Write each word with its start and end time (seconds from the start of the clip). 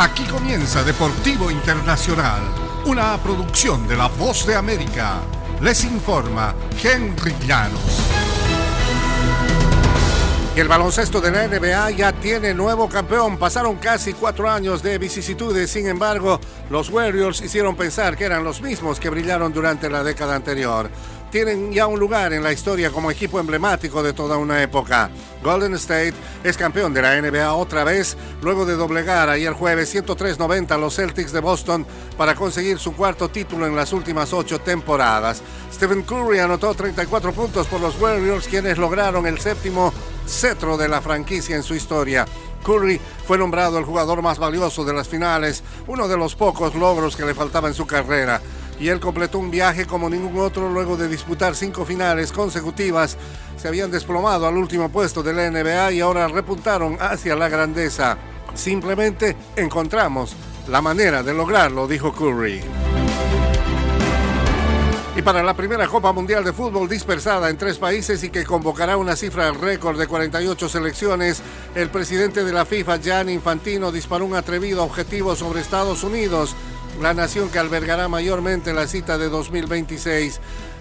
Aquí 0.00 0.24
comienza 0.24 0.82
Deportivo 0.82 1.50
Internacional, 1.50 2.40
una 2.86 3.18
producción 3.18 3.86
de 3.86 3.98
La 3.98 4.08
Voz 4.08 4.46
de 4.46 4.54
América. 4.54 5.20
Les 5.60 5.84
informa 5.84 6.54
Henry 6.82 7.34
Llanos. 7.46 8.00
El 10.56 10.68
baloncesto 10.68 11.20
de 11.20 11.30
la 11.30 11.46
NBA 11.46 11.90
ya 11.90 12.12
tiene 12.14 12.54
nuevo 12.54 12.88
campeón. 12.88 13.36
Pasaron 13.36 13.76
casi 13.76 14.14
cuatro 14.14 14.48
años 14.48 14.82
de 14.82 14.96
vicisitudes. 14.96 15.70
Sin 15.70 15.86
embargo, 15.86 16.40
los 16.70 16.88
Warriors 16.88 17.42
hicieron 17.42 17.76
pensar 17.76 18.16
que 18.16 18.24
eran 18.24 18.42
los 18.42 18.62
mismos 18.62 18.98
que 18.98 19.10
brillaron 19.10 19.52
durante 19.52 19.90
la 19.90 20.02
década 20.02 20.34
anterior 20.34 20.90
tienen 21.30 21.72
ya 21.72 21.86
un 21.86 22.00
lugar 22.00 22.32
en 22.32 22.42
la 22.42 22.52
historia 22.52 22.90
como 22.90 23.10
equipo 23.10 23.38
emblemático 23.38 24.02
de 24.02 24.12
toda 24.12 24.36
una 24.36 24.62
época. 24.62 25.10
Golden 25.42 25.74
State 25.74 26.14
es 26.44 26.56
campeón 26.56 26.92
de 26.92 27.02
la 27.02 27.20
NBA 27.20 27.54
otra 27.54 27.84
vez, 27.84 28.16
luego 28.42 28.66
de 28.66 28.74
doblegar 28.74 29.28
ayer 29.28 29.52
jueves 29.52 29.94
103-90 29.94 30.72
a 30.72 30.78
los 30.78 30.96
Celtics 30.96 31.32
de 31.32 31.40
Boston 31.40 31.86
para 32.16 32.34
conseguir 32.34 32.78
su 32.78 32.94
cuarto 32.94 33.28
título 33.28 33.66
en 33.66 33.76
las 33.76 33.92
últimas 33.92 34.32
ocho 34.32 34.60
temporadas. 34.60 35.42
Stephen 35.72 36.02
Curry 36.02 36.40
anotó 36.40 36.74
34 36.74 37.32
puntos 37.32 37.66
por 37.68 37.80
los 37.80 37.98
Warriors, 38.00 38.48
quienes 38.48 38.76
lograron 38.76 39.26
el 39.26 39.38
séptimo 39.38 39.92
cetro 40.26 40.76
de 40.76 40.88
la 40.88 41.00
franquicia 41.00 41.56
en 41.56 41.62
su 41.62 41.74
historia. 41.74 42.26
Curry 42.64 43.00
fue 43.26 43.38
nombrado 43.38 43.78
el 43.78 43.84
jugador 43.84 44.20
más 44.20 44.38
valioso 44.38 44.84
de 44.84 44.92
las 44.92 45.08
finales, 45.08 45.62
uno 45.86 46.08
de 46.08 46.16
los 46.16 46.34
pocos 46.34 46.74
logros 46.74 47.16
que 47.16 47.24
le 47.24 47.34
faltaba 47.34 47.68
en 47.68 47.74
su 47.74 47.86
carrera 47.86 48.40
y 48.80 48.88
él 48.88 48.98
completó 48.98 49.38
un 49.38 49.50
viaje 49.50 49.86
como 49.86 50.08
ningún 50.08 50.40
otro 50.40 50.70
luego 50.70 50.96
de 50.96 51.06
disputar 51.06 51.54
cinco 51.54 51.84
finales 51.84 52.32
consecutivas. 52.32 53.18
Se 53.58 53.68
habían 53.68 53.90
desplomado 53.90 54.46
al 54.46 54.56
último 54.56 54.88
puesto 54.88 55.22
de 55.22 55.34
la 55.34 55.50
NBA 55.50 55.92
y 55.92 56.00
ahora 56.00 56.26
repuntaron 56.26 56.96
hacia 56.98 57.36
la 57.36 57.50
grandeza. 57.50 58.16
Simplemente 58.54 59.36
encontramos 59.54 60.34
la 60.66 60.80
manera 60.80 61.22
de 61.22 61.34
lograrlo, 61.34 61.86
dijo 61.86 62.12
Curry. 62.14 62.62
Y 65.16 65.22
para 65.22 65.42
la 65.42 65.54
primera 65.54 65.86
Copa 65.86 66.12
Mundial 66.12 66.42
de 66.42 66.52
Fútbol 66.54 66.88
dispersada 66.88 67.50
en 67.50 67.58
tres 67.58 67.76
países 67.76 68.24
y 68.24 68.30
que 68.30 68.44
convocará 68.44 68.96
una 68.96 69.16
cifra 69.16 69.50
récord 69.50 69.98
de 69.98 70.06
48 70.06 70.68
selecciones, 70.68 71.42
el 71.74 71.90
presidente 71.90 72.44
de 72.44 72.52
la 72.52 72.64
FIFA, 72.64 72.96
Gianni 72.96 73.34
Infantino, 73.34 73.92
disparó 73.92 74.24
un 74.24 74.36
atrevido 74.36 74.82
objetivo 74.82 75.36
sobre 75.36 75.60
Estados 75.60 76.04
Unidos 76.04 76.56
la 77.00 77.14
nación 77.14 77.50
que 77.50 77.58
albergará 77.58 78.08
mayormente 78.08 78.72
la 78.72 78.86
cita 78.86 79.18
de 79.18 79.28
2026. 79.28 80.40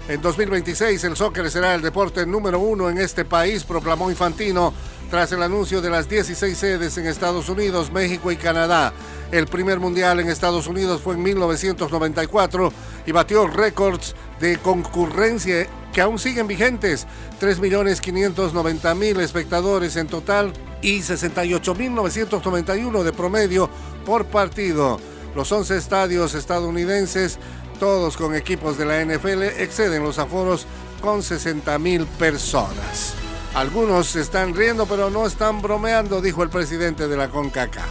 En 0.10 0.22
2026 0.22 1.04
el 1.04 1.16
soccer 1.16 1.50
será 1.52 1.76
el 1.76 1.82
deporte 1.82 2.26
número 2.26 2.60
uno 2.60 2.90
en 2.90 2.98
este 2.98 3.26
país, 3.26 3.64
proclamó 3.64 4.10
Infantino 4.10 4.74
tras 5.10 5.32
el 5.32 5.42
anuncio 5.44 5.82
de 5.82 5.90
las 5.90 6.10
16 6.10 6.58
sedes 6.58 6.98
en 6.98 7.08
Estados 7.08 7.50
Unidos, 7.50 7.92
México 7.92 8.32
y 8.32 8.38
Canadá. 8.38 8.94
El 9.32 9.48
primer 9.48 9.80
mundial 9.80 10.20
en 10.20 10.30
Estados 10.30 10.68
Unidos 10.68 11.02
fue 11.02 11.16
en 11.16 11.24
1994 11.24 12.72
y 13.06 13.12
batió 13.12 13.48
récords 13.48 14.16
de 14.40 14.58
concurrencia 14.58 15.68
que 15.94 16.02
aún 16.02 16.20
siguen 16.20 16.48
vigentes. 16.48 17.08
3.590.000 17.40 19.20
espectadores 19.20 19.96
en 19.96 20.08
total 20.08 20.52
y 20.82 21.00
68.991 21.00 23.04
de 23.04 23.14
promedio 23.14 23.70
por 24.06 24.26
partido. 24.26 25.00
Los 25.36 25.52
11 25.52 25.78
estadios 25.78 26.34
estadounidenses, 26.34 27.40
todos 27.80 28.18
con 28.18 28.36
equipos 28.36 28.78
de 28.78 28.86
la 28.86 29.04
NFL, 29.04 29.44
exceden 29.62 30.04
los 30.04 30.20
aforos 30.20 30.66
con 31.02 31.24
60 31.24 31.78
mil 31.80 32.06
personas. 32.06 33.14
Algunos 33.54 34.16
están 34.16 34.54
riendo, 34.54 34.86
pero 34.86 35.10
no 35.10 35.26
están 35.26 35.62
bromeando, 35.62 36.22
dijo 36.22 36.44
el 36.44 36.50
presidente 36.50 37.08
de 37.08 37.18
la 37.18 37.30
CONCACAF. 37.30 37.90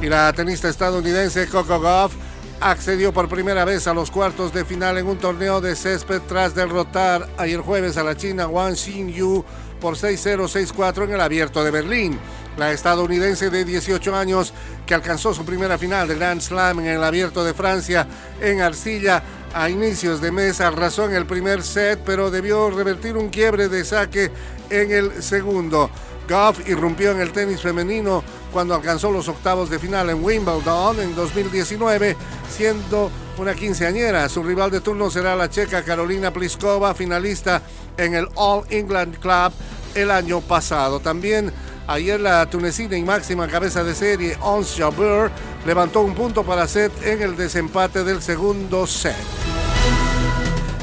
Y 0.00 0.06
la 0.06 0.32
tenista 0.32 0.68
estadounidense 0.68 1.48
Coco 1.48 1.80
Goff 1.80 2.14
accedió 2.60 3.12
por 3.12 3.28
primera 3.28 3.64
vez 3.64 3.86
a 3.86 3.94
los 3.94 4.10
cuartos 4.10 4.52
de 4.52 4.64
final 4.64 4.98
en 4.98 5.06
un 5.06 5.18
torneo 5.18 5.60
de 5.60 5.76
césped 5.76 6.22
tras 6.26 6.54
derrotar 6.54 7.28
ayer 7.36 7.60
jueves 7.60 7.96
a 7.96 8.02
la 8.02 8.16
China 8.16 8.48
Wang 8.48 8.74
Xinyu 8.74 9.44
por 9.80 9.96
6-0, 9.96 10.72
6-4 10.72 11.04
en 11.04 11.12
el 11.12 11.20
abierto 11.20 11.62
de 11.62 11.70
Berlín. 11.70 12.18
La 12.58 12.72
estadounidense 12.72 13.50
de 13.50 13.64
18 13.64 14.16
años 14.16 14.52
que 14.84 14.92
alcanzó 14.92 15.32
su 15.32 15.44
primera 15.44 15.78
final 15.78 16.08
de 16.08 16.16
Grand 16.16 16.40
Slam 16.40 16.80
en 16.80 16.86
el 16.86 17.04
abierto 17.04 17.44
de 17.44 17.54
Francia 17.54 18.06
en 18.40 18.60
Arcilla 18.60 19.22
a 19.54 19.70
inicios 19.70 20.20
de 20.20 20.32
mes 20.32 20.60
arrasó 20.60 21.04
en 21.06 21.14
el 21.14 21.24
primer 21.24 21.62
set, 21.62 22.00
pero 22.04 22.30
debió 22.30 22.68
revertir 22.70 23.16
un 23.16 23.28
quiebre 23.28 23.68
de 23.68 23.84
saque 23.84 24.30
en 24.70 24.90
el 24.90 25.22
segundo. 25.22 25.88
Goff 26.28 26.68
irrumpió 26.68 27.12
en 27.12 27.20
el 27.20 27.32
tenis 27.32 27.62
femenino 27.62 28.22
cuando 28.52 28.74
alcanzó 28.74 29.10
los 29.10 29.28
octavos 29.28 29.70
de 29.70 29.78
final 29.78 30.10
en 30.10 30.22
Wimbledon 30.22 31.00
en 31.00 31.14
2019, 31.14 32.16
siendo 32.50 33.10
una 33.38 33.54
quinceañera. 33.54 34.28
Su 34.28 34.42
rival 34.42 34.70
de 34.70 34.80
turno 34.80 35.10
será 35.10 35.34
la 35.34 35.48
checa 35.48 35.84
Carolina 35.84 36.32
Pliskova, 36.32 36.94
finalista 36.94 37.62
en 37.96 38.14
el 38.14 38.28
All 38.34 38.64
England 38.68 39.18
Club 39.18 39.52
el 39.94 40.10
año 40.10 40.40
pasado. 40.40 41.00
También 41.00 41.52
ayer 41.88 42.20
la 42.20 42.48
tunecina 42.48 42.96
y 42.96 43.02
máxima 43.02 43.48
cabeza 43.48 43.82
de 43.82 43.94
serie, 43.94 44.36
Ons 44.42 44.76
Jabeur, 44.76 45.32
levantó 45.66 46.02
un 46.02 46.14
punto 46.14 46.44
para 46.44 46.68
set 46.68 46.92
en 47.02 47.22
el 47.22 47.36
desempate 47.36 48.04
del 48.04 48.22
segundo 48.22 48.86
set. 48.86 49.16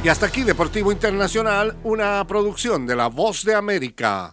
Y 0.04 0.10
hasta 0.10 0.26
aquí 0.26 0.44
Deportivo 0.44 0.92
Internacional, 0.92 1.78
una 1.84 2.26
producción 2.28 2.86
de 2.86 2.96
La 2.96 3.08
Voz 3.08 3.44
de 3.44 3.56
América. 3.56 4.24